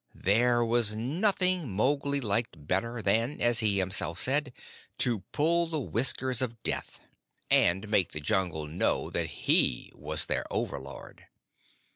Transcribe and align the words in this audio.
There 0.15 0.65
was 0.65 0.95
nothing 0.95 1.69
Mowgli 1.71 2.19
liked 2.21 2.65
better 2.65 3.03
than, 3.03 3.39
as 3.39 3.59
he 3.59 3.77
himself 3.77 4.17
said, 4.17 4.51
"to 4.97 5.19
pull 5.31 5.67
the 5.67 5.79
whiskers 5.79 6.41
of 6.41 6.63
Death," 6.63 7.01
and 7.51 7.87
make 7.87 8.11
the 8.11 8.19
Jungle 8.19 8.65
know 8.65 9.11
that 9.11 9.27
he 9.45 9.91
was 9.93 10.25
their 10.25 10.45
overlord. 10.51 11.27